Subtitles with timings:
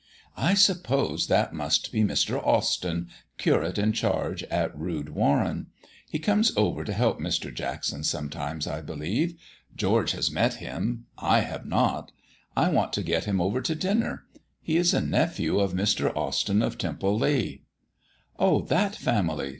[0.35, 2.43] "I suppose that must be Mr.
[2.43, 5.67] Austyn, curate in charge at Rood Warren.
[6.09, 7.53] He comes over to help Mr.
[7.53, 9.35] Jackson sometimes, I believe.
[9.75, 12.11] George has met him; I have not.
[12.57, 14.23] I want to get him over to dinner.
[14.59, 16.11] He is a nephew of Mr.
[16.15, 17.61] Austyn of Temple Leigh."
[18.39, 19.49] "Oh, that family!"